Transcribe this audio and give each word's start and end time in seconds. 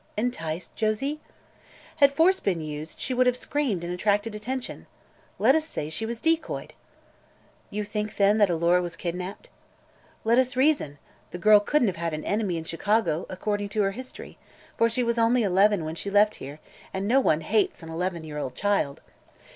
"Enticed, 0.17 0.75
Josie?" 0.75 1.19
"Had 1.97 2.11
force 2.11 2.39
been 2.39 2.59
used, 2.59 2.99
she 2.99 3.13
would 3.13 3.27
have 3.27 3.37
screamed 3.37 3.83
and 3.83 3.93
attracted 3.93 4.33
attention. 4.33 4.87
Let 5.37 5.53
us 5.53 5.65
say 5.65 5.91
she 5.91 6.07
was 6.07 6.19
decoyed." 6.19 6.73
"You 7.69 7.83
think, 7.83 8.15
then, 8.15 8.39
that 8.39 8.49
Alora 8.49 8.81
was 8.81 8.95
kidnapped?" 8.95 9.51
"Let 10.23 10.39
us 10.39 10.55
reason. 10.55 10.97
The 11.29 11.37
girl 11.37 11.59
couldn't 11.59 11.87
have 11.89 11.97
had 11.97 12.15
an 12.15 12.25
enemy 12.25 12.57
in 12.57 12.63
Chicago, 12.63 13.27
according 13.29 13.69
to 13.69 13.83
her 13.83 13.91
history, 13.91 14.39
for 14.75 14.89
she 14.89 15.03
was 15.03 15.19
only 15.19 15.43
eleven 15.43 15.85
when 15.85 15.93
she 15.93 16.09
left 16.09 16.37
here 16.37 16.59
and 16.91 17.07
no 17.07 17.19
one 17.19 17.41
hates 17.41 17.83
an 17.83 17.89
eleven 17.89 18.23
year 18.23 18.39
old 18.39 18.55
child. 18.55 19.01